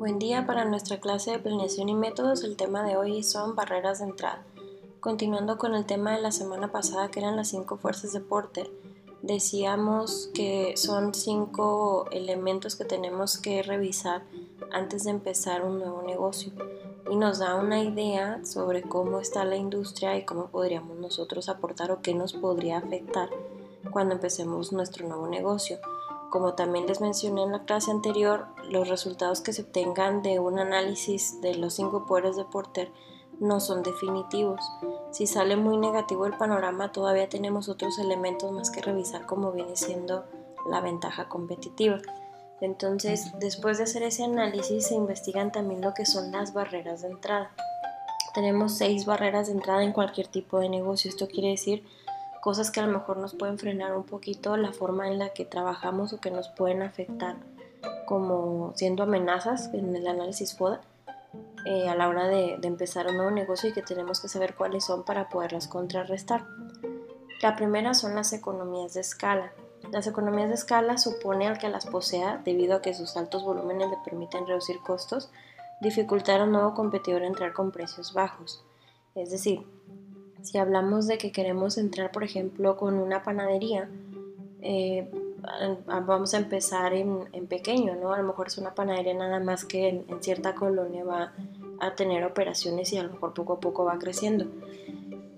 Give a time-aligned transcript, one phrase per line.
[0.00, 2.42] Buen día para nuestra clase de planeación y métodos.
[2.42, 4.42] El tema de hoy son barreras de entrada.
[4.98, 8.70] Continuando con el tema de la semana pasada que eran las cinco fuerzas de Porter,
[9.20, 14.22] decíamos que son cinco elementos que tenemos que revisar
[14.72, 16.50] antes de empezar un nuevo negocio
[17.10, 21.92] y nos da una idea sobre cómo está la industria y cómo podríamos nosotros aportar
[21.92, 23.28] o qué nos podría afectar
[23.90, 25.78] cuando empecemos nuestro nuevo negocio.
[26.30, 30.58] Como también les mencioné en la clase anterior, los resultados que se obtengan de un
[30.58, 32.92] análisis de los cinco poderes de Porter
[33.40, 34.60] no son definitivos.
[35.10, 39.76] Si sale muy negativo el panorama, todavía tenemos otros elementos más que revisar como viene
[39.76, 40.24] siendo
[40.70, 41.98] la ventaja competitiva.
[42.60, 47.08] Entonces, después de hacer ese análisis, se investigan también lo que son las barreras de
[47.08, 47.50] entrada.
[48.34, 51.08] Tenemos seis barreras de entrada en cualquier tipo de negocio.
[51.08, 51.84] Esto quiere decir
[52.42, 55.44] cosas que a lo mejor nos pueden frenar un poquito la forma en la que
[55.44, 57.36] trabajamos o que nos pueden afectar
[58.06, 60.80] como siendo amenazas en el análisis FODA
[61.64, 64.54] eh, a la hora de, de, empezar un nuevo negocio y que tenemos que saber
[64.54, 66.44] cuáles son para poderlas contrarrestar.
[67.42, 69.52] La primera son las economías de escala.
[69.92, 73.90] Las economías de escala supone al que las posea, debido a que sus altos volúmenes
[73.90, 75.30] le permiten reducir costos,
[75.80, 78.62] dificultar a un nuevo competidor entrar con precios bajos.
[79.14, 79.66] Es decir,
[80.42, 83.88] si hablamos de que queremos entrar, por ejemplo, con una panadería,
[84.62, 85.10] eh,
[85.86, 88.12] vamos a empezar en, pequeño, ¿no?
[88.12, 91.32] A lo mejor es una panadería nada más que en, en, cierta colonia va
[91.80, 94.46] a tener operaciones y a lo mejor poco a poco va creciendo.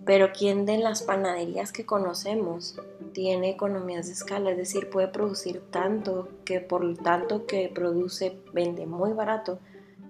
[0.05, 2.77] Pero ¿quién de las panaderías que conocemos
[3.13, 4.51] tiene economías de escala?
[4.51, 9.59] Es decir, puede producir tanto que por tanto que produce vende muy barato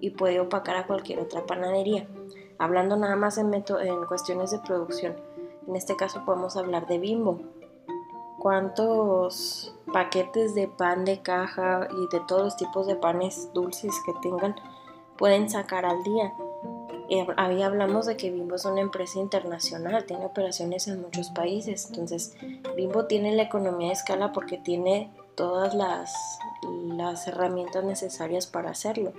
[0.01, 2.09] y puede opacar a cualquier otra panadería.
[2.59, 5.15] Hablando nada más en, en cuestiones de producción,
[5.67, 7.41] en este caso podemos hablar de Bimbo.
[8.43, 14.13] ¿Cuántos paquetes de pan de caja y de todos los tipos de panes dulces que
[14.21, 14.57] tengan
[15.17, 16.33] pueden sacar al día?
[17.37, 21.87] ahí hablamos de que Bimbo es una empresa internacional, tiene operaciones en muchos países.
[21.91, 22.35] Entonces,
[22.75, 29.13] Bimbo tiene la economía de escala porque tiene todas las herramientas necesarias para hacerlo.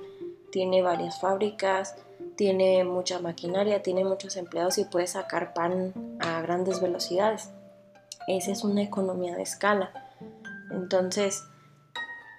[0.52, 1.96] Tiene varias fábricas,
[2.36, 7.52] tiene mucha maquinaria, tiene muchos empleados y puede sacar pan a grandes velocidades.
[8.28, 9.92] Esa es una economía de escala.
[10.72, 11.44] Entonces,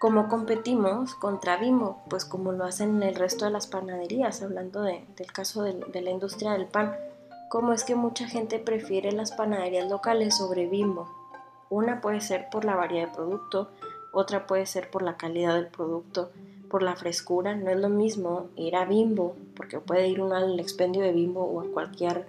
[0.01, 2.03] ¿cómo competimos contra Bimbo?
[2.09, 6.11] Pues como lo hacen el resto de las panaderías, hablando del caso de, de la
[6.11, 6.97] industria del pan.
[7.51, 11.09] ¿Cómo es que mucha gente prefiere las panaderías locales sobre Bimbo?
[11.71, 13.71] Una puede ser por la variedad de producto,
[14.13, 16.31] otra puede ser por la calidad del producto,
[16.71, 17.55] por la frescura.
[17.55, 21.43] No es lo mismo ir a Bimbo, porque puede ir uno al expendio de Bimbo
[21.43, 22.27] o a cualquier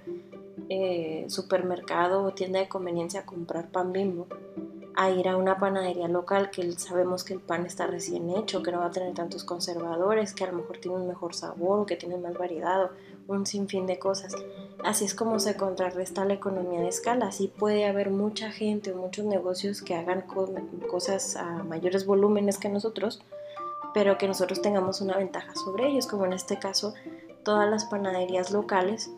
[0.70, 4.28] eh, supermercado o tienda de conveniencia a comprar pan Bimbo,
[4.96, 8.72] a ir a una panadería local que sabemos que el pan está recién hecho, que
[8.72, 11.98] no va a tener tantos conservadores, que a lo mejor tiene un mejor sabor, que
[11.98, 12.90] tiene más variedad,
[13.28, 14.36] un sinfín de cosas.
[14.84, 17.28] Así es como se contrarresta la economía de escala.
[17.28, 20.26] Así puede haber mucha gente o muchos negocios que hagan
[20.90, 23.22] cosas a mayores volúmenes que nosotros,
[23.94, 26.94] pero que nosotros tengamos una ventaja sobre ellos, como en este caso
[27.44, 29.12] todas las panaderías locales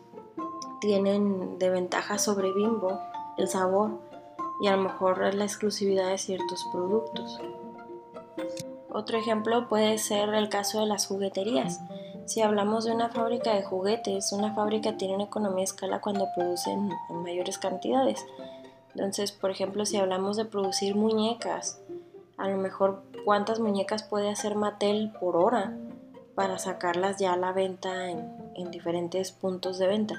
[0.80, 3.00] tienen de ventaja sobre Bimbo
[3.36, 4.00] el sabor
[4.60, 7.40] y a lo mejor la exclusividad de ciertos productos.
[8.90, 11.80] Otro ejemplo puede ser el caso de las jugueterías.
[12.26, 16.28] Si hablamos de una fábrica de juguetes, una fábrica tiene una economía de escala cuando
[16.34, 18.24] producen en mayores cantidades.
[18.94, 21.80] Entonces, por ejemplo, si hablamos de producir muñecas,
[22.36, 25.76] a lo mejor cuántas muñecas puede hacer Mattel por hora
[26.34, 30.14] para sacarlas ya a la venta en, diferentes puntos de venta.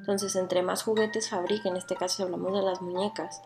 [0.00, 3.42] Entonces, entre más juguetes fabrique, en este caso si hablamos de las muñecas,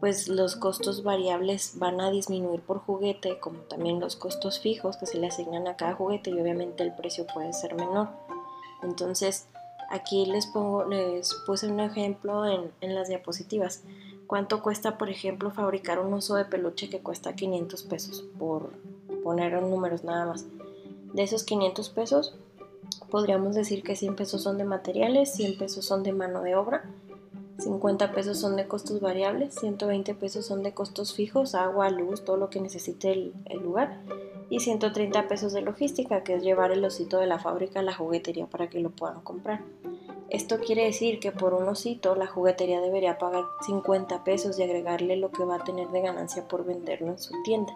[0.00, 5.06] pues los costos variables van a disminuir por juguete, como también los costos fijos que
[5.06, 8.08] se le asignan a cada juguete y obviamente el precio puede ser menor.
[8.82, 9.48] Entonces,
[9.90, 13.82] aquí les pongo, les puse un ejemplo en, en las diapositivas.
[14.26, 18.24] ¿Cuánto cuesta, por ejemplo, fabricar un oso de peluche que cuesta 500 pesos?
[18.38, 18.72] Por
[19.24, 20.46] poner números nada más.
[21.12, 22.38] De esos 500 pesos,
[23.10, 26.84] podríamos decir que 100 pesos son de materiales, 100 pesos son de mano de obra,
[27.58, 32.36] 50 pesos son de costos variables, 120 pesos son de costos fijos, agua, luz, todo
[32.36, 34.00] lo que necesite el, el lugar,
[34.50, 37.94] y 130 pesos de logística, que es llevar el osito de la fábrica a la
[37.94, 39.62] juguetería para que lo puedan comprar.
[40.30, 45.16] Esto quiere decir que por un osito la juguetería debería pagar 50 pesos y agregarle
[45.16, 47.72] lo que va a tener de ganancia por venderlo en su tienda.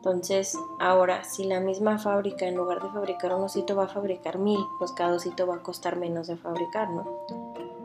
[0.00, 4.38] Entonces, ahora, si la misma fábrica en lugar de fabricar un osito va a fabricar
[4.38, 7.04] mil, pues cada osito va a costar menos de fabricar, ¿no?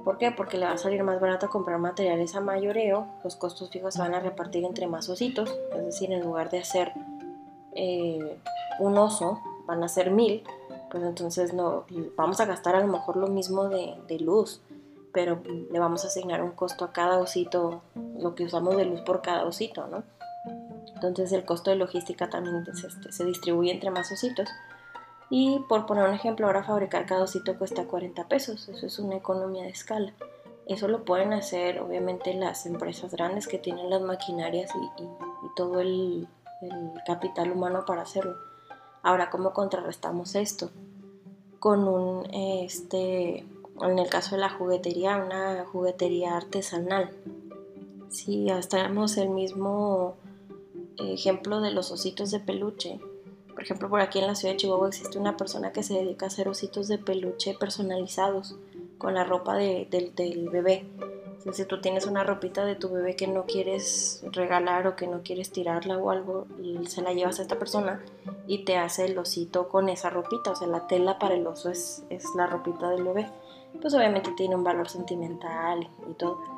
[0.05, 0.31] ¿Por qué?
[0.31, 3.99] Porque le va a salir más barato comprar materiales a mayoreo, los costos fijos se
[3.99, 6.93] van a repartir entre más ositos, es decir, en lugar de hacer
[7.73, 8.39] eh,
[8.79, 10.41] un oso, van a ser mil,
[10.89, 11.83] pues entonces no,
[12.15, 14.61] vamos a gastar a lo mejor lo mismo de, luz,
[15.11, 17.81] pero le vamos a asignar un costo a cada osito,
[18.17, 20.03] lo que usamos de luz por cada osito, ¿no?
[20.95, 24.49] Entonces el costo de logística también este, se distribuye entre más ositos.
[25.29, 29.15] Y por poner un ejemplo, ahora fabricar cada osito cuesta 40 pesos, eso es una
[29.15, 30.13] economía de escala.
[30.67, 35.05] Eso lo pueden hacer obviamente las empresas grandes que tienen las maquinarias y,
[35.55, 36.27] todo el,
[37.05, 38.35] capital humano para hacerlo.
[39.03, 40.71] Ahora, ¿cómo contrarrestamos esto?
[41.59, 43.45] Con un, este,
[43.81, 47.11] en el caso de la juguetería, una juguetería artesanal.
[48.09, 50.15] Si tenemos el mismo
[50.99, 52.99] ejemplo de los ositos de peluche.
[53.53, 56.25] Por ejemplo, por aquí en la ciudad de Chihuahua existe una persona que se dedica
[56.25, 58.55] a hacer ositos de peluche personalizados
[58.97, 60.85] con la ropa del bebé.
[61.51, 65.21] si tú tienes una ropita de tu bebé que no quieres regalar o que no
[65.21, 66.47] quieres tirarla o algo,
[66.87, 68.03] se la llevas a esta persona
[68.47, 70.51] y te hace el osito con esa ropita.
[70.51, 73.29] O sea, la tela para el oso es, es la ropita del bebé.
[73.81, 76.54] Pues obviamente tiene un valor sentimental y todo.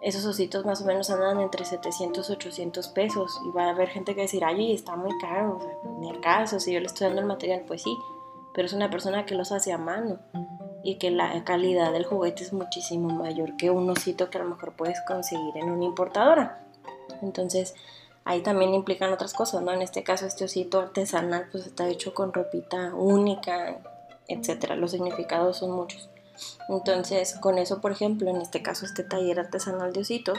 [0.00, 3.40] Esos ositos más o menos andan entre 700 y 800 pesos.
[3.46, 5.58] Y va a haber gente que va a decir, ay, está muy caro.
[5.58, 7.96] O sea, ni acaso, si yo le estoy dando el material, pues sí.
[8.54, 10.18] Pero es una persona que los hace a mano
[10.82, 14.50] y que la calidad del juguete es muchísimo mayor que un osito que a lo
[14.50, 16.64] mejor puedes conseguir en una importadora.
[17.22, 17.74] Entonces,
[18.24, 19.72] ahí también implican otras cosas, ¿no?
[19.72, 23.78] En este caso, este osito artesanal pues está hecho con ropita única,
[24.28, 24.76] etcétera.
[24.76, 26.09] Los significados son muchos.
[26.68, 30.38] Entonces, con eso, por ejemplo, en este caso, este taller artesanal de ositos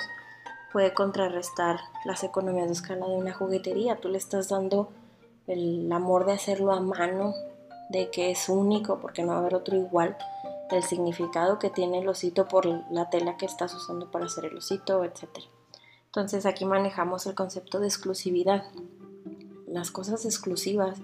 [0.72, 3.98] puede contrarrestar las economías de escala de una juguetería.
[3.98, 4.90] Tú le estás dando
[5.48, 7.34] el amor de hacerlo a mano,
[7.90, 10.18] de que es único porque no va a haber otro igual,
[10.72, 14.58] el significado que tiene el osito por la tela que estás usando para hacer el
[14.58, 15.28] osito, etc.
[16.06, 18.64] Entonces aquí manejamos el concepto de exclusividad.
[19.68, 21.00] Las cosas exclusivas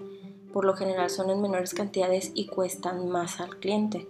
[0.52, 4.08] por lo general son en menores cantidades y cuestan más al cliente.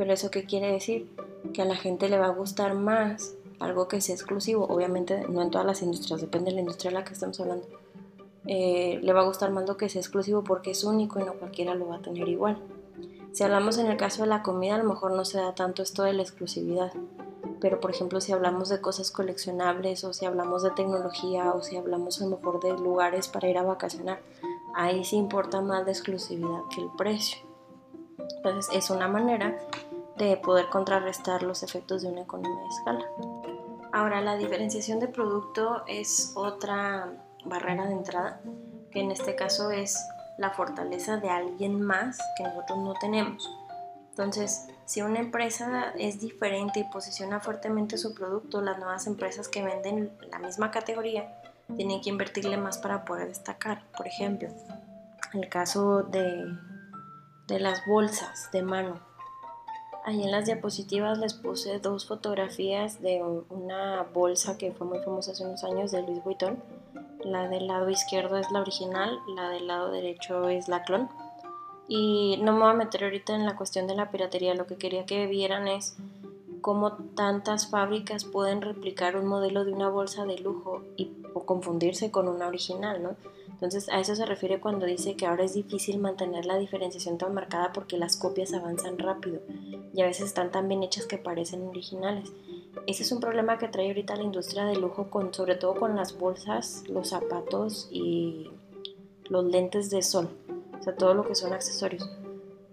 [0.00, 1.14] Pero eso qué quiere decir?
[1.52, 4.64] Que a la gente le va a gustar más algo que sea exclusivo.
[4.64, 7.66] Obviamente no en todas las industrias, depende de la industria de la que estamos hablando
[8.46, 11.34] eh, le va a gustar más lo que sea exclusivo porque es único y no
[11.34, 12.58] cualquiera lo va a tener igual.
[13.32, 15.82] Si hablamos en el caso de la comida, a lo mejor no se da tanto
[15.82, 16.92] esto de la exclusividad,
[17.60, 21.76] pero por ejemplo si hablamos de cosas coleccionables o si hablamos de tecnología o si
[21.76, 24.20] hablamos a lo mejor de lugares para ir a vacacionar,
[24.74, 27.38] ahí sí importa más la exclusividad que el precio.
[28.36, 29.58] Entonces es una manera
[30.28, 33.06] de poder contrarrestar los efectos de una economía de escala.
[33.92, 37.12] Ahora la diferenciación de producto es otra
[37.44, 38.40] barrera de entrada,
[38.90, 39.98] que en este caso es
[40.38, 43.50] la fortaleza de alguien más que nosotros no tenemos.
[44.10, 49.62] Entonces, si una empresa es diferente y posiciona fuertemente su producto, las nuevas empresas que
[49.62, 51.34] venden la misma categoría
[51.76, 53.84] tienen que invertirle más para poder destacar.
[53.96, 54.48] Por ejemplo,
[55.32, 56.44] el caso de,
[57.46, 59.09] de las bolsas de mano.
[60.04, 65.32] Ahí en las diapositivas les puse dos fotografías de una bolsa que fue muy famosa
[65.32, 66.62] hace unos años de Louis Vuitton
[67.24, 71.08] la del lado izquierdo es la original, la del lado derecho es la clon.
[71.88, 74.76] Y no me voy a meter ahorita en la cuestión de la piratería, lo que
[74.76, 75.96] quería que vieran es
[76.60, 82.10] cómo tantas fábricas pueden replicar un modelo de una bolsa de lujo y o confundirse
[82.10, 83.16] con una original, ¿no?
[83.60, 87.34] Entonces a eso se refiere cuando dice que ahora es difícil mantener la diferenciación tan
[87.34, 89.42] marcada porque las copias avanzan rápido
[89.92, 92.32] y a veces están tan bien hechas que parecen originales.
[92.86, 96.16] Ese es un problema que trae ahorita la industria de lujo, sobre todo con las
[96.18, 98.50] bolsas, los zapatos y
[99.28, 100.30] los lentes de sol,
[100.78, 102.08] o sea, todo lo que son accesorios.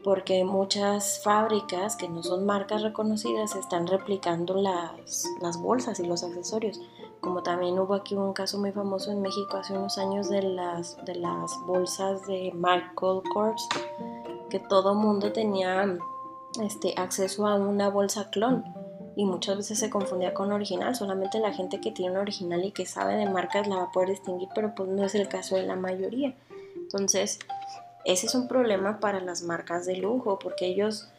[0.06, 6.80] Porque muchas fábricas que no son marcas reconocidas están replicando las bolsas y los accesorios.
[7.22, 10.98] Como también hubo aquí un caso muy famoso en México hace unos años de las,
[11.06, 13.68] de las bolsas de Michael Kors,
[14.50, 15.98] que todo mundo tenía
[16.62, 18.64] este, acceso a una bolsa clon
[19.16, 20.96] y muchas veces se confundía con original.
[20.96, 23.92] Solamente la gente que tiene un original y que sabe de marcas la va a
[23.92, 26.36] poder distinguir, pero pues no es el caso de la mayoría.
[26.76, 27.40] Entonces,
[28.06, 31.10] ese es un problema para las marcas de lujo porque ellos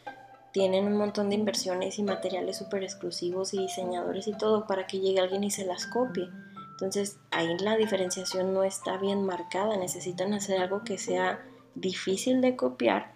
[0.51, 4.99] tienen un montón de inversiones y materiales súper exclusivos y diseñadores y todo para que
[4.99, 6.29] llegue alguien y se las copie.
[6.71, 11.39] Entonces ahí la diferenciación no está bien marcada, necesitan hacer algo que sea
[11.75, 13.11] difícil de copiar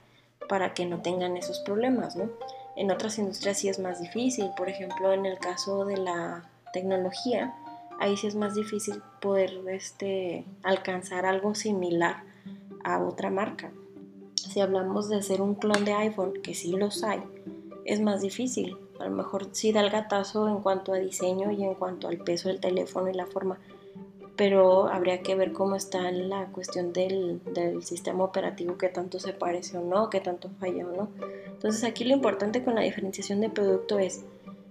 [0.50, 2.30] para que no tengan esos problemas, ¿no?
[2.76, 7.56] En otras industrias sí es más difícil, por ejemplo en el caso de la tecnología,
[8.00, 12.24] ahí sí es más difícil poder este, alcanzar algo similar
[12.84, 13.72] a otra marca.
[14.50, 17.24] Si hablamos de hacer un clon de iPhone, que sí los hay,
[17.86, 18.78] es más difícil.
[19.00, 22.18] A lo mejor sí da el gatazo en cuanto a diseño y en cuanto al
[22.18, 23.58] peso del teléfono y la forma,
[24.36, 29.34] pero habría que ver cómo está la cuestión del, del, sistema operativo, que tanto se
[29.34, 31.10] parece o no, que tanto falla o no.
[31.48, 34.26] Entonces aquí lo importante con la diferenciación de producto es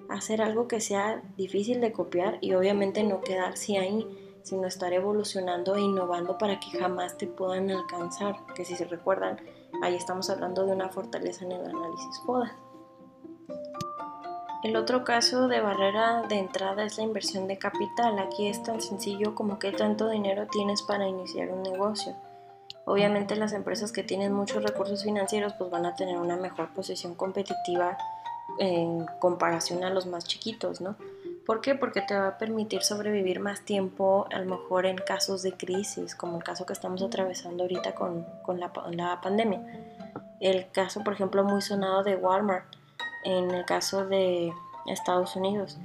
[0.08, 4.06] hacer algo que sea difícil de copiar y obviamente no quedarse ahí,
[4.42, 9.38] sino estar evolucionando e innovando para que jamás te puedan alcanzar, que si se recuerdan,
[9.80, 12.56] ahí estamos hablando de una fortaleza en el análisis FODA.
[14.62, 18.18] El otro caso de barrera de entrada es la inversión de capital.
[18.20, 22.14] Aquí es tan sencillo como qué tanto dinero tienes para iniciar un negocio.
[22.84, 27.14] Obviamente las empresas que tienen muchos recursos financieros pues van a tener una mejor posición
[27.14, 27.98] competitiva
[28.58, 30.96] en comparación a los más chiquitos, ¿no?
[31.46, 31.74] ¿Por qué?
[31.74, 36.14] Porque te va a permitir sobrevivir más tiempo, a lo mejor en casos de crisis,
[36.14, 38.24] como el caso que estamos atravesando ahorita con,
[38.56, 39.60] la, la pandemia.
[40.40, 42.66] El caso, por ejemplo, muy sonado de Walmart
[43.24, 44.52] en el caso de
[44.86, 45.78] Estados Unidos.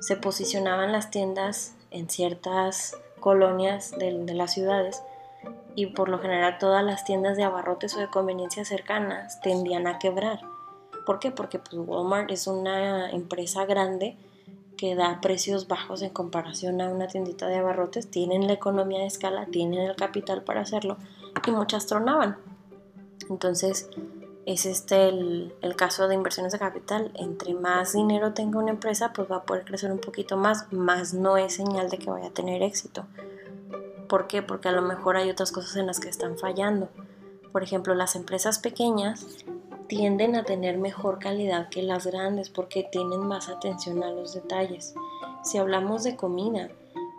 [0.00, 5.02] Se posicionaban las tiendas en ciertas colonias de, las ciudades
[5.74, 9.98] y por lo general todas las tiendas de abarrotes o de conveniencia cercanas tendían a
[9.98, 10.40] quebrar.
[11.04, 11.30] ¿Por qué?
[11.30, 14.16] Porque pues, Walmart es una empresa grande
[14.80, 19.08] que da precios bajos en comparación a una tiendita de abarrotes, tienen la economía de
[19.08, 20.96] escala, tienen el capital para hacerlo
[21.46, 22.38] y muchas tronaban.
[23.28, 23.90] Entonces,
[24.46, 27.12] es este el, caso de inversiones de capital.
[27.16, 31.12] Entre más dinero tenga una empresa, pues va a poder crecer un poquito más, más
[31.12, 33.04] no es señal de que vaya a tener éxito.
[34.08, 34.40] ¿Por qué?
[34.40, 36.88] Porque a lo mejor hay otras cosas en las que están fallando.
[37.52, 39.26] Por ejemplo, las empresas pequeñas
[39.90, 44.94] tienden a tener mejor calidad que las grandes porque tienen más atención a los detalles.
[45.42, 46.68] Si hablamos de comida,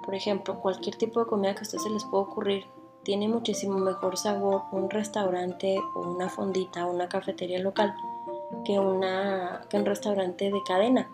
[0.06, 2.64] por ejemplo, cualquier tipo de comida que a ustedes se les pueda ocurrir,
[3.04, 7.94] tiene muchísimo mejor sabor un restaurante o una fondita o una cafetería local
[8.64, 11.10] que, una, que un restaurante de cadena.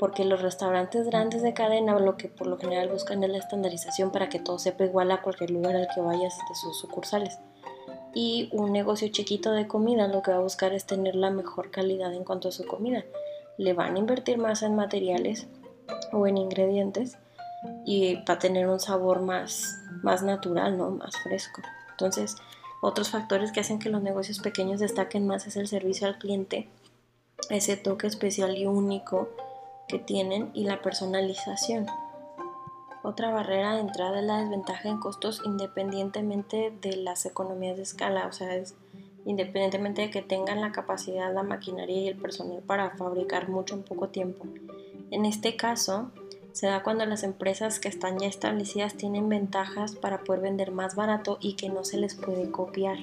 [0.00, 4.10] Porque los restaurantes grandes de cadena lo que por lo general buscan es la estandarización
[4.10, 7.38] para que todo sepa igual a cualquier lugar al que vayas de sus sucursales.
[8.14, 11.70] Y un negocio chiquito de comida lo que va a buscar es tener la mejor
[11.70, 13.04] calidad en cuanto a su comida.
[13.56, 15.46] Le van a invertir más en materiales
[16.12, 17.18] o en ingredientes
[17.84, 20.90] y va a tener un sabor más, más natural, ¿no?
[20.90, 21.62] Más fresco.
[21.90, 22.36] Entonces,
[22.80, 26.68] otros factores que hacen que los negocios pequeños destaquen más es el servicio al cliente,
[27.48, 29.28] ese toque especial y único
[29.88, 31.86] que tienen y la personalización.
[33.02, 38.26] Otra barrera de entrada es la desventaja en costos independientemente de las economías de escala,
[38.26, 38.76] o sea, es
[39.24, 43.82] independientemente de que tengan la capacidad, la maquinaria y el personal para fabricar mucho en
[43.82, 44.46] poco tiempo.
[45.10, 46.10] En este caso,
[46.52, 50.94] se da cuando las empresas que están ya establecidas tienen ventajas para poder vender más
[50.94, 52.98] barato y que no se les puede copiar.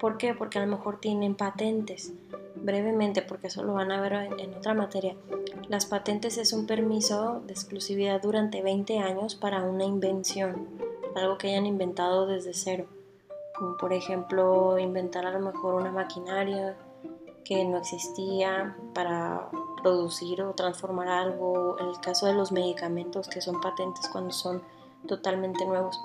[0.00, 0.34] ¿Por qué?
[0.34, 2.12] Porque a lo mejor tienen patentes.
[2.64, 5.14] Brevemente, porque eso lo van a ver en, otra materia.
[5.68, 10.66] Las patentes es un permiso de exclusividad durante 20 años para una invención,
[11.14, 12.86] algo que hayan inventado desde cero.
[13.58, 16.74] Como por ejemplo inventar a lo mejor una maquinaria
[17.44, 19.50] que no existía para
[19.82, 24.62] producir o transformar algo, en el caso de los medicamentos que son patentes cuando son
[25.06, 26.00] totalmente nuevos.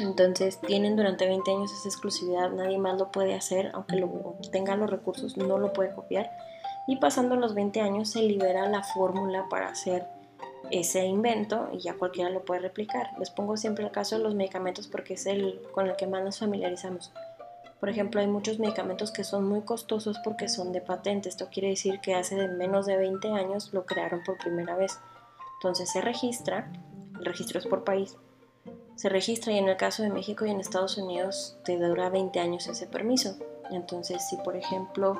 [0.00, 4.76] Entonces tienen durante 20 años esa exclusividad, nadie más lo puede hacer, aunque lo, tenga
[4.76, 6.30] los recursos, no lo puede copiar.
[6.86, 10.06] Y pasando los 20 años se libera la fórmula para hacer
[10.70, 13.10] ese invento y ya cualquiera lo puede replicar.
[13.18, 16.22] Les pongo siempre el caso de los medicamentos porque es el con el que más
[16.22, 17.12] nos familiarizamos.
[17.80, 21.28] Por ejemplo, hay muchos medicamentos que son muy costosos porque son de patente.
[21.28, 24.98] Esto quiere decir que hace de menos de 20 años lo crearon por primera vez.
[25.58, 26.72] Entonces se registra,
[27.18, 28.16] el registro es por país,
[28.96, 32.38] se registra y en el caso de México y en Estados Unidos te dura 20
[32.40, 33.36] años ese permiso.
[33.70, 35.18] Entonces, si por ejemplo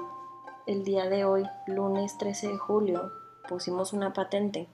[0.66, 3.12] el día de hoy, lunes 13 de julio,
[3.48, 4.68] pusimos una patente,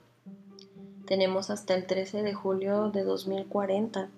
[1.05, 4.09] tenemos hasta el 13 de julio de 2040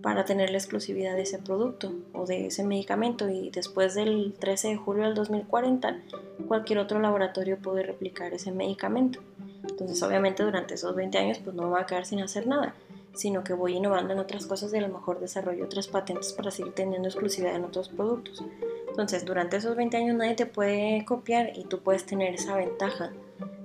[0.00, 4.68] para tener la exclusividad de ese producto o de ese medicamento y después del 13
[4.68, 5.98] de julio del 2040
[6.46, 9.20] cualquier otro laboratorio puede replicar ese medicamento.
[9.68, 12.74] Entonces obviamente durante esos 20 años pues no voy a quedar sin hacer nada,
[13.14, 16.50] sino que voy innovando en otras cosas y a lo mejor desarrollo otras patentes para
[16.50, 18.44] seguir teniendo exclusividad en otros productos.
[18.88, 23.12] Entonces durante esos 20 años nadie te puede copiar y tú puedes tener esa ventaja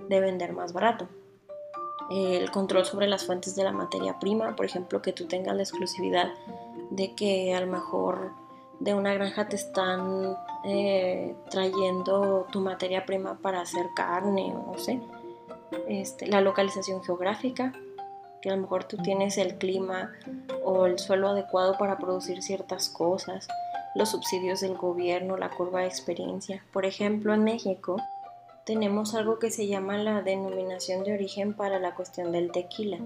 [0.07, 1.07] de vender más barato
[2.09, 5.61] el control sobre las fuentes de la materia prima, por ejemplo, que tú tengas la
[5.61, 6.33] exclusividad
[6.89, 8.31] de que a lo mejor
[8.79, 14.99] de una granja te están eh, trayendo tu materia prima para hacer carne no sé.
[15.87, 17.73] Este, la localización geográfica,
[18.41, 20.11] que a lo mejor tú tienes el clima
[20.63, 23.47] o el suelo adecuado para producir ciertas cosas,
[23.95, 26.63] los subsidios del gobierno, la curva de experiencia.
[26.71, 27.97] Por ejemplo, en México
[28.65, 32.99] tenemos algo que se llama la denominación de origen para la cuestión del tequila.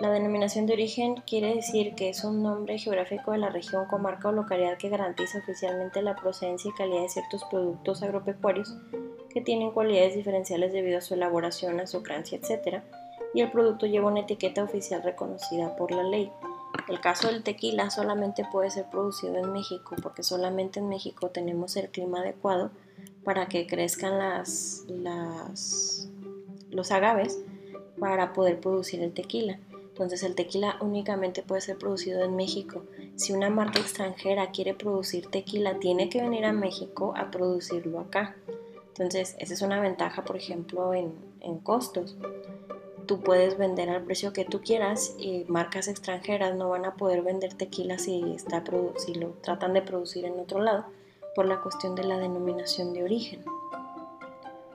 [0.00, 4.28] La denominación de origen quiere decir que es un nombre geográfico de la región, comarca
[4.28, 8.76] o localidad que garantiza oficialmente la procedencia y calidad de ciertos productos agropecuarios
[9.30, 12.82] que tienen cualidades diferenciales debido a su elaboración, a su crancia, etc.
[13.38, 16.32] Y el producto lleva una etiqueta oficial reconocida por la ley.
[16.88, 21.76] El caso del tequila solamente puede ser producido en México porque solamente en México tenemos
[21.76, 22.72] el clima adecuado
[23.22, 24.18] para que crezcan
[26.72, 27.38] los agaves
[28.00, 29.60] para poder producir el tequila.
[29.90, 32.82] Entonces el tequila únicamente puede ser producido en México.
[33.14, 38.34] Si una marca extranjera quiere producir tequila, tiene que venir a México a producirlo acá.
[38.88, 42.16] Entonces esa es una ventaja, por ejemplo, en costos.
[43.08, 47.22] Tú puedes vender al precio que tú quieras y marcas extranjeras no van a poder
[47.22, 48.62] vender tequila si, está,
[48.98, 50.84] si lo tratan de producir en otro lado
[51.34, 53.42] por la cuestión de la denominación de origen.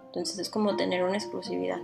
[0.08, 1.80] Entonces es como tener una exclusividad.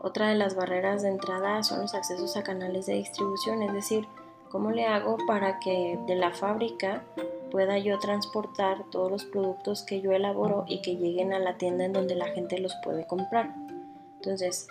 [0.00, 4.08] Otra de las barreras de entrada son los accesos a canales de distribución, es decir,
[4.48, 7.04] cómo le hago para que de la fábrica
[7.50, 11.84] pueda yo transportar todos los productos que yo elaboro y que lleguen a la tienda
[11.84, 13.54] en donde la gente los puede comprar.
[14.20, 14.68] Entonces,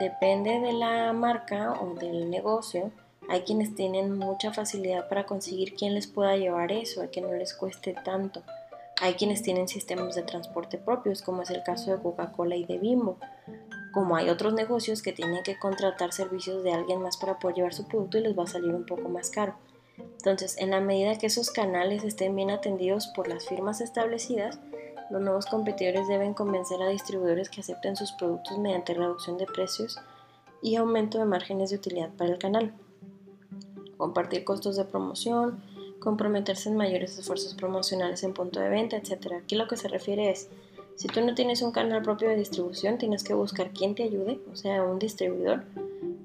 [0.00, 2.90] depende de la marca o del negocio,
[3.28, 7.32] hay quienes tienen mucha facilidad para conseguir quien les pueda llevar eso, y que no
[7.32, 8.42] les cueste tanto.
[9.00, 12.78] Hay quienes tienen sistemas de transporte propios, como es el caso de Coca-Cola y de
[12.78, 13.18] Bimbo
[13.92, 17.74] como hay otros negocios que tienen que contratar servicios de alguien más para poder llevar
[17.74, 19.54] su producto y les va a salir un poco más caro.
[19.98, 24.60] Entonces, en la medida que esos canales estén bien atendidos por las firmas establecidas,
[25.10, 29.98] los nuevos competidores deben convencer a distribuidores que acepten sus productos mediante reducción de precios
[30.62, 32.74] y aumento de márgenes de utilidad para el canal.
[33.96, 35.62] Compartir costos de promoción,
[35.98, 39.34] comprometerse en mayores esfuerzos promocionales en punto de venta, etc.
[39.42, 40.48] Aquí lo que se refiere es
[40.98, 44.40] si tú no tienes un canal propio de distribución, tienes que buscar quien te ayude,
[44.52, 45.62] o sea, un distribuidor,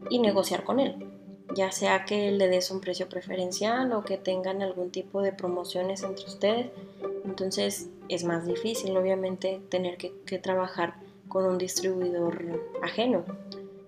[0.09, 1.07] y negociar con él.
[1.55, 6.01] Ya sea que le des un precio preferencial o que tengan algún tipo de promociones
[6.01, 6.71] entre ustedes.
[7.23, 10.95] Entonces es más difícil, obviamente, tener que, trabajar
[11.27, 13.23] con un distribuidor ajeno.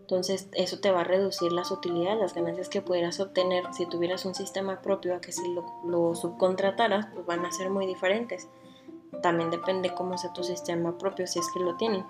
[0.01, 4.25] Entonces eso te va a reducir las utilidades, las ganancias que pudieras obtener si tuvieras
[4.25, 8.47] un sistema propio a que si lo, lo subcontrataras, pues van a ser muy diferentes
[9.21, 12.06] también depende cómo sea tu sistema propio, si es que lo tienen.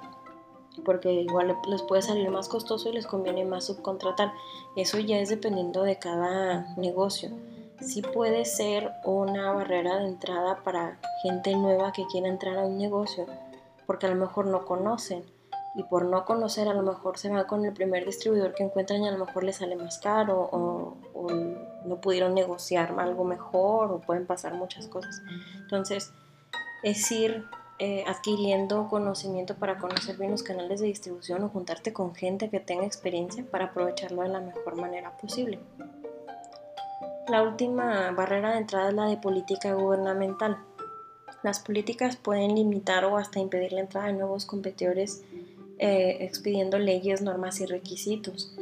[0.83, 4.33] Porque igual les puede salir más costoso y les conviene más subcontratar.
[4.75, 7.29] Eso ya es dependiendo de cada negocio.
[7.81, 12.77] Sí puede ser una barrera de entrada para gente nueva que quiera entrar a un
[12.77, 13.25] negocio,
[13.85, 15.23] porque a lo mejor no conocen.
[15.75, 19.03] Y por no conocer, a lo mejor se va con el primer distribuidor que encuentran
[19.03, 21.27] y a lo mejor les sale más caro o, o
[21.85, 25.21] no pudieron negociar algo mejor o pueden pasar muchas cosas.
[25.57, 26.13] Entonces,
[26.81, 27.45] es ir
[27.77, 32.61] eh, adquiriendo conocimiento para conocer bien los canales de distribución o juntarte con gente que
[32.61, 35.59] tenga experiencia para aprovecharlo de la mejor manera posible.
[37.27, 40.59] La última barrera de entrada es la de política gubernamental.
[41.41, 45.23] Las políticas pueden limitar o hasta impedir la entrada de nuevos competidores
[45.79, 48.55] eh, expidiendo leyes, normas y requisitos.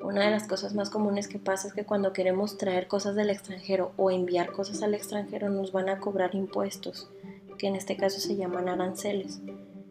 [0.00, 3.28] Una de las cosas más comunes que pasa es que cuando queremos traer cosas del
[3.28, 7.10] extranjero o enviar cosas al extranjero nos van a cobrar impuestos
[7.58, 9.40] que en este caso se llaman aranceles.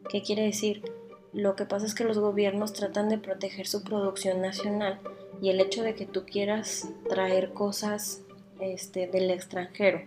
[0.10, 0.84] ¿Qué quiere decir?
[1.32, 5.00] Lo que pasa es que los gobiernos tratan de proteger su producción nacional
[5.46, 8.24] y el hecho de que tú quieras traer cosas
[8.60, 10.02] este, del extranjero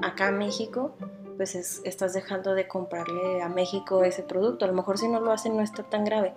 [0.00, 0.92] acá a México,
[1.36, 4.64] pues estás dejando de comprarle a México ese producto.
[4.64, 6.32] A lo mejor si no lo hacen no está tan grave,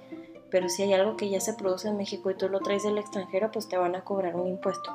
[0.49, 2.97] pero si hay algo que ya se produce en México y tú lo traes del
[2.97, 4.91] extranjero, pues te van a cobrar un impuesto.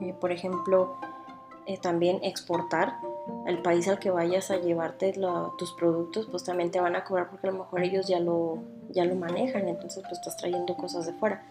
[0.00, 0.96] Eh, por ejemplo,
[1.66, 2.94] eh, también exportar
[3.46, 5.12] al país al que vayas a llevarte
[5.58, 8.60] tus productos, pues también te van a cobrar porque a lo mejor ellos ya lo,
[8.88, 11.44] ya lo manejan, entonces pues estás trayendo cosas de fuera.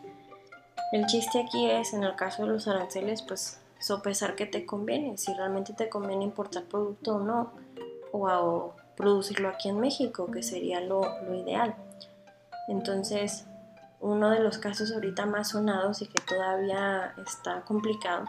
[0.96, 5.18] El chiste aquí es, en el caso de los aranceles, pues sopesar que te conviene,
[5.18, 7.52] si realmente te conviene importar producto o no,
[8.14, 11.76] o, producirlo aquí en México, que sería lo, lo ideal.
[12.70, 13.44] Entonces,
[14.00, 18.24] uno de los casos ahorita más sonados y que todavía está complicado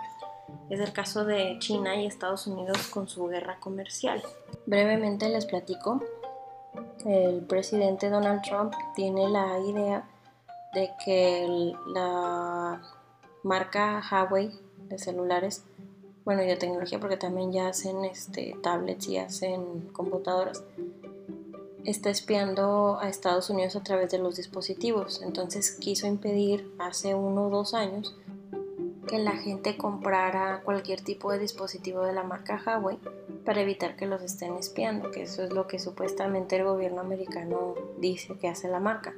[0.68, 4.20] es el caso de China y Estados Unidos con su guerra comercial.
[4.66, 6.02] Brevemente les platico.
[7.04, 10.04] El presidente Donald Trump tiene la idea
[10.74, 12.82] de que la
[13.42, 14.50] marca Huawei
[14.88, 15.64] de celulares,
[16.24, 20.64] bueno, y de tecnología, porque también ya hacen este, tablets y hacen computadoras,
[21.84, 25.22] está espiando a Estados Unidos a través de los dispositivos.
[25.22, 28.16] Entonces quiso impedir hace uno o dos años
[29.06, 32.98] que la gente comprara cualquier tipo de dispositivo de la marca Huawei
[33.44, 37.74] para evitar que los estén espiando, que eso es lo que supuestamente el gobierno americano
[37.98, 39.14] dice que hace la marca.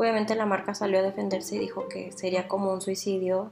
[0.00, 3.50] Obviamente la marca salió a defenderse y dijo que sería como un suicidio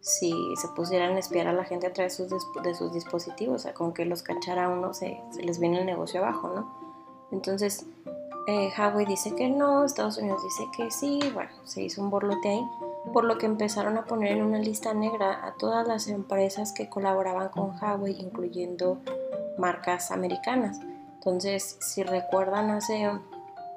[0.00, 3.74] si se pusieran a espiar a la gente a través de sus, dispositivos, o sea,
[3.74, 6.74] con que los cachara uno se, se les viene el negocio abajo, ¿no?
[7.32, 7.84] Entonces,
[8.48, 12.48] eh, Huawei dice que no, Estados Unidos dice que sí, bueno, se hizo un borlote
[12.48, 12.64] ahí,
[13.12, 16.88] por lo que empezaron a poner en una lista negra a todas las empresas que
[16.88, 19.02] colaboraban con Huawei, incluyendo
[19.58, 20.80] marcas americanas.
[21.16, 23.06] Entonces, si recuerdan, hace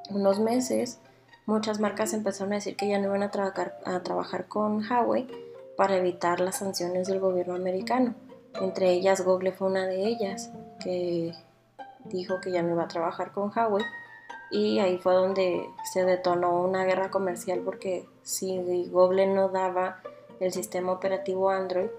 [0.09, 1.01] unos meses
[1.45, 5.27] muchas marcas empezaron a decir que ya no iban a, trabajar, a trabajar con Huawei
[5.77, 8.15] para evitar las sanciones del gobierno americano.
[8.61, 11.33] Entre ellas, Google fue una de ellas, que
[12.05, 13.83] dijo que ya no iba a trabajar con Huawei
[14.51, 20.01] y ahí fue donde se detonó una guerra comercial porque si Google no daba
[20.39, 21.89] el sistema operativo Android,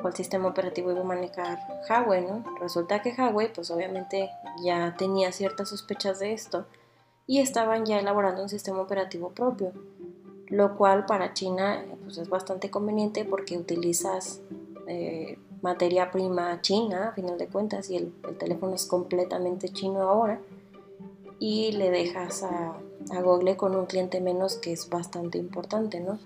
[0.00, 2.44] ¿cuál sistema operativo iba a manejar Huawei, no?
[2.60, 4.30] Resulta que Huawei, pues obviamente
[4.64, 6.66] ya tenía ciertas sospechas de esto
[7.26, 9.72] y estaban ya elaborando un sistema operativo propio,
[10.48, 14.40] lo cual para China pues es bastante conveniente porque utilizas
[14.86, 20.38] eh, materia prima china, a final de cuentas, y el, teléfono es completamente chino ahora,
[21.38, 22.76] y le dejas a,
[23.10, 26.18] a, Google con un cliente menos que es bastante importante, ¿no?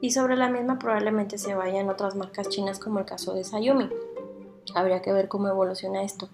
[0.00, 3.88] Y sobre la misma probablemente se vayan otras marcas chinas como el caso de Xiaomi.
[4.74, 6.28] Habría que ver cómo evoluciona esto.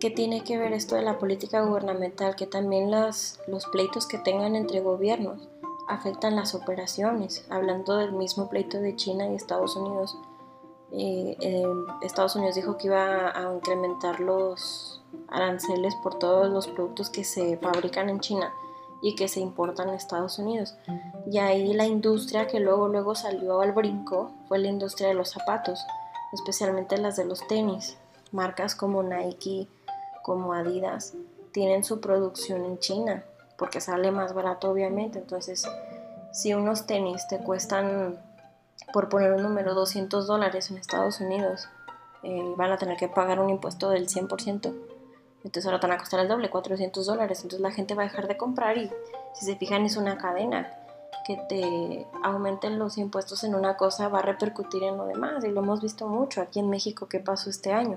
[0.00, 2.36] ¿Qué tiene que ver esto de la política gubernamental?
[2.36, 5.48] Que también las, los pleitos que tengan entre gobiernos
[5.88, 7.44] afectan las operaciones.
[7.50, 10.16] Hablando del mismo pleito de China y Estados Unidos,
[10.92, 11.36] eh,
[12.02, 17.56] Estados Unidos dijo que iba a incrementar los aranceles por todos los productos que se
[17.56, 18.52] fabrican en China
[19.02, 20.76] y que se importan a Estados Unidos.
[21.26, 25.30] Y ahí la industria que luego luego salió al brinco fue la industria de los
[25.30, 25.84] zapatos,
[26.32, 27.96] especialmente las de los tenis.
[28.30, 29.68] Marcas como Nike,
[30.28, 31.14] como Adidas,
[31.52, 33.24] tienen su producción en China
[33.56, 35.18] porque sale más barato obviamente.
[35.18, 35.66] Entonces,
[36.32, 38.20] si unos tenis te cuestan
[38.92, 41.66] por poner un número, 200 dólares en Estados Unidos,
[42.22, 44.74] eh, van a tener que pagar un impuesto del 100%.
[45.44, 47.38] Entonces ahora te van a costar el doble, 400 dólares.
[47.38, 48.90] Entonces la gente va a dejar de comprar y
[49.32, 50.70] si se fijan es una cadena
[51.26, 55.48] que te aumenten los impuestos en una cosa va a repercutir en lo demás y
[55.48, 57.96] lo hemos visto mucho aquí en México que pasó este año.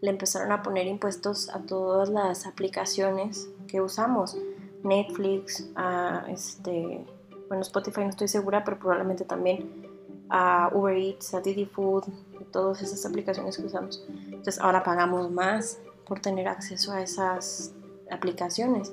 [0.00, 4.36] Le empezaron a poner impuestos a todas las aplicaciones que usamos.
[4.82, 7.04] Netflix, a este,
[7.48, 9.86] bueno, Spotify no estoy segura, pero probablemente también
[10.30, 12.04] a Uber Eats, a Didi Food,
[12.52, 14.04] todas esas aplicaciones que usamos.
[14.08, 17.74] Entonces ahora pagamos más por tener acceso a esas
[18.10, 18.92] aplicaciones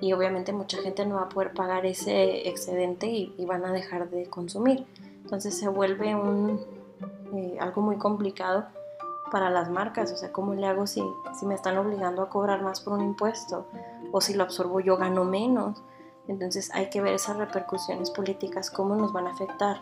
[0.00, 4.10] y obviamente mucha gente no va a poder pagar ese excedente y, van a dejar
[4.10, 4.86] de consumir.
[5.22, 6.60] Entonces se vuelve un,
[7.34, 8.66] eh, algo muy complicado
[9.30, 11.02] para las marcas, o sea, ¿cómo le hago si,
[11.42, 13.66] me están obligando a cobrar más por un impuesto?
[14.12, 15.82] O si lo absorbo yo gano menos.
[16.28, 19.78] Entonces hay que ver esas repercusiones políticas, cómo nos van a afectar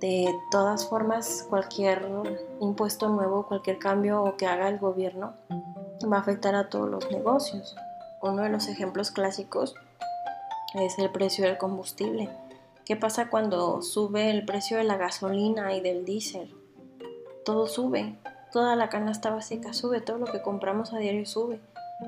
[0.00, 2.06] de todas formas, cualquier
[2.60, 5.34] impuesto nuevo, cualquier cambio que haga el gobierno
[6.10, 7.74] va a afectar a todos los negocios.
[8.22, 9.74] Uno de los ejemplos clásicos
[10.74, 12.28] es el precio del combustible.
[12.84, 16.54] ¿Qué pasa cuando sube el precio de la gasolina y del diésel?
[17.44, 18.18] Todo sube,
[18.56, 21.60] toda la canasta básica sube, todo lo que compramos a diario sube.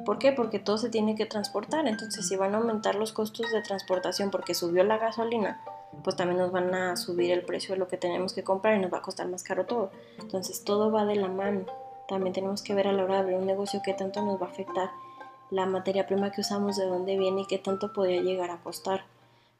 [0.06, 0.32] ¿Por qué?
[0.32, 1.86] Porque todo se tiene que transportar.
[1.86, 5.60] Entonces, si van a aumentar los costos de transportación porque subió la gasolina,
[6.02, 8.80] pues también nos van a subir el precio de lo que tenemos que comprar y
[8.80, 9.90] nos va a costar más caro todo.
[10.20, 11.66] Entonces todo va de la mano.
[12.08, 14.46] También tenemos que ver a la hora de abrir un negocio qué tanto nos va
[14.46, 14.88] a afectar
[15.50, 19.04] la materia prima que usamos, de dónde viene y qué tanto podría llegar a costar.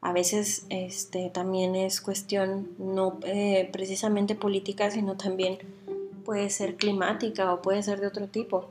[0.00, 5.58] A veces este, también es cuestión no eh, precisamente política, sino también
[6.28, 8.66] puede ser climática o puede ser de otro tipo.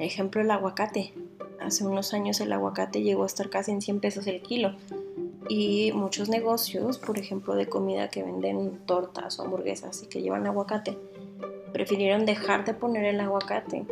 [0.00, 1.14] Ejemplo, el aguacate.
[1.60, 4.74] Hace unos años el aguacate llegó a estar casi en 100 pesos el kilo
[5.48, 10.44] y muchos negocios, por ejemplo, de comida que venden tortas o hamburguesas y que llevan
[10.44, 10.98] aguacate,
[11.72, 13.86] prefirieron dejar de poner el aguacate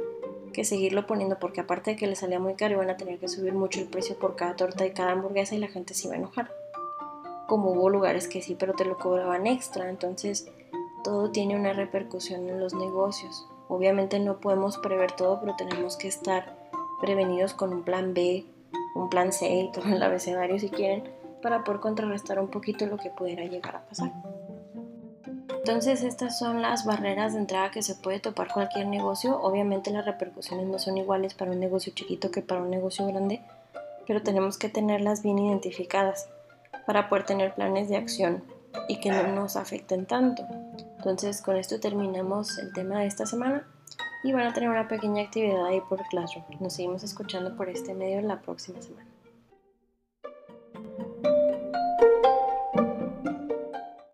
[0.52, 3.28] que seguirlo poniendo porque aparte de que les salía muy caro iban a tener que
[3.28, 6.16] subir mucho el precio por cada torta y cada hamburguesa y la gente se iba
[6.16, 6.50] a enojar.
[7.46, 10.50] Como hubo lugares que sí, pero te lo cobraban extra, entonces
[11.02, 13.46] todo tiene una repercusión en los negocios.
[13.68, 16.56] Obviamente no podemos prever todo, pero tenemos que estar
[17.00, 18.44] prevenidos con un plan B,
[18.94, 21.04] un plan C y todo el abecedario si quieren
[21.42, 24.12] para poder contrarrestar un poquito lo que pudiera llegar a pasar.
[25.48, 29.40] Entonces estas son las barreras de entrada que se puede topar cualquier negocio.
[29.40, 33.40] Obviamente las repercusiones no son iguales para un negocio chiquito que para un negocio grande,
[34.06, 36.28] pero tenemos que tenerlas bien identificadas
[36.86, 38.42] para poder tener planes de acción
[38.88, 40.44] y que no nos afecten tanto.
[41.00, 43.66] Entonces con esto terminamos el tema de esta semana
[44.22, 46.44] y van a tener una pequeña actividad ahí por Classroom.
[46.60, 49.09] Nos seguimos escuchando por este medio la próxima semana.